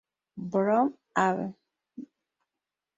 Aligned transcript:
Brown, 0.53 0.97
Av. 1.13 1.53